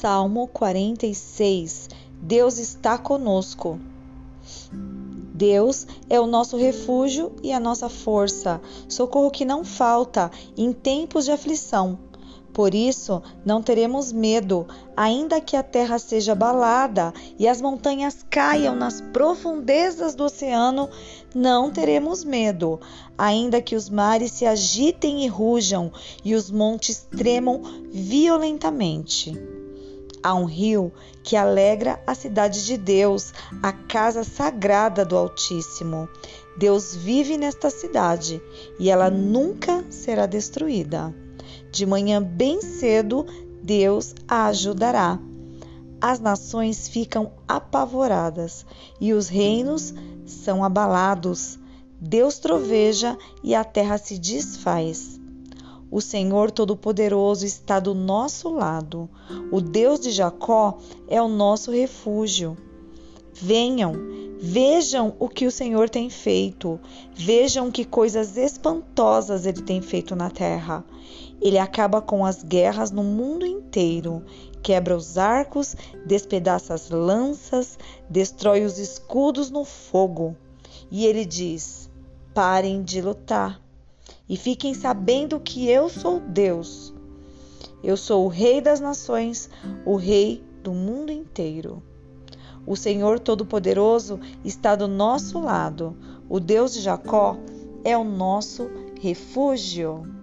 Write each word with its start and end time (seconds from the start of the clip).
Salmo 0.00 0.46
46 0.46 1.88
Deus 2.22 2.58
está 2.58 2.96
conosco. 2.96 3.80
Deus 5.34 5.88
é 6.08 6.20
o 6.20 6.26
nosso 6.26 6.56
refúgio 6.56 7.32
e 7.42 7.52
a 7.52 7.58
nossa 7.58 7.88
força, 7.88 8.60
socorro 8.88 9.28
que 9.28 9.44
não 9.44 9.64
falta 9.64 10.30
em 10.56 10.72
tempos 10.72 11.24
de 11.24 11.32
aflição. 11.32 11.98
Por 12.52 12.76
isso, 12.76 13.20
não 13.44 13.60
teremos 13.60 14.12
medo, 14.12 14.68
ainda 14.96 15.40
que 15.40 15.56
a 15.56 15.64
terra 15.64 15.98
seja 15.98 16.30
abalada 16.30 17.12
e 17.36 17.48
as 17.48 17.60
montanhas 17.60 18.24
caiam 18.30 18.76
nas 18.76 19.00
profundezas 19.00 20.14
do 20.14 20.24
oceano, 20.24 20.88
não 21.34 21.72
teremos 21.72 22.22
medo, 22.22 22.78
ainda 23.16 23.60
que 23.60 23.74
os 23.74 23.90
mares 23.90 24.30
se 24.30 24.46
agitem 24.46 25.24
e 25.24 25.26
rujam 25.26 25.90
e 26.24 26.36
os 26.36 26.52
montes 26.52 27.04
tremam 27.10 27.62
violentamente. 27.90 29.57
Há 30.22 30.34
um 30.34 30.44
rio 30.44 30.92
que 31.22 31.36
alegra 31.36 32.02
a 32.06 32.14
cidade 32.14 32.64
de 32.64 32.76
Deus, 32.76 33.32
a 33.62 33.72
casa 33.72 34.24
sagrada 34.24 35.04
do 35.04 35.16
Altíssimo. 35.16 36.08
Deus 36.56 36.94
vive 36.94 37.36
nesta 37.36 37.70
cidade 37.70 38.42
e 38.78 38.90
ela 38.90 39.10
nunca 39.10 39.84
será 39.90 40.26
destruída. 40.26 41.14
De 41.70 41.86
manhã 41.86 42.22
bem 42.22 42.60
cedo, 42.60 43.24
Deus 43.62 44.14
a 44.26 44.46
ajudará. 44.46 45.18
As 46.00 46.20
nações 46.20 46.88
ficam 46.88 47.32
apavoradas 47.46 48.64
e 49.00 49.12
os 49.12 49.28
reinos 49.28 49.92
são 50.24 50.64
abalados. 50.64 51.58
Deus 52.00 52.38
troveja 52.38 53.18
e 53.42 53.54
a 53.54 53.64
terra 53.64 53.98
se 53.98 54.18
desfaz. 54.18 55.17
O 55.90 56.02
Senhor 56.02 56.50
Todo-Poderoso 56.50 57.46
está 57.46 57.80
do 57.80 57.94
nosso 57.94 58.50
lado. 58.50 59.08
O 59.50 59.58
Deus 59.58 60.00
de 60.00 60.10
Jacó 60.10 60.76
é 61.08 61.20
o 61.20 61.28
nosso 61.28 61.70
refúgio. 61.70 62.58
Venham, 63.32 63.94
vejam 64.38 65.14
o 65.18 65.30
que 65.30 65.46
o 65.46 65.50
Senhor 65.50 65.88
tem 65.88 66.10
feito. 66.10 66.78
Vejam 67.14 67.70
que 67.70 67.86
coisas 67.86 68.36
espantosas 68.36 69.46
ele 69.46 69.62
tem 69.62 69.80
feito 69.80 70.14
na 70.14 70.28
terra. 70.28 70.84
Ele 71.40 71.56
acaba 71.56 72.02
com 72.02 72.22
as 72.26 72.42
guerras 72.42 72.90
no 72.90 73.02
mundo 73.02 73.46
inteiro, 73.46 74.22
quebra 74.62 74.94
os 74.94 75.16
arcos, 75.16 75.74
despedaça 76.04 76.74
as 76.74 76.90
lanças, 76.90 77.78
destrói 78.10 78.64
os 78.64 78.78
escudos 78.78 79.50
no 79.50 79.64
fogo. 79.64 80.36
E 80.90 81.06
ele 81.06 81.24
diz: 81.24 81.88
parem 82.34 82.82
de 82.82 83.00
lutar 83.00 83.58
e 84.28 84.36
fiquem 84.36 84.74
sabendo 84.74 85.40
que 85.40 85.68
eu 85.68 85.88
sou 85.88 86.20
Deus. 86.20 86.92
Eu 87.82 87.96
sou 87.96 88.24
o 88.24 88.28
Rei 88.28 88.60
das 88.60 88.80
nações, 88.80 89.48
o 89.84 89.96
Rei 89.96 90.44
do 90.62 90.72
mundo 90.72 91.10
inteiro. 91.12 91.82
O 92.66 92.76
Senhor 92.76 93.18
Todo-Poderoso 93.18 94.20
está 94.44 94.76
do 94.76 94.86
nosso 94.86 95.40
lado. 95.40 95.96
O 96.28 96.38
Deus 96.38 96.74
de 96.74 96.80
Jacó 96.80 97.36
é 97.84 97.96
o 97.96 98.04
nosso 98.04 98.68
refúgio. 99.00 100.17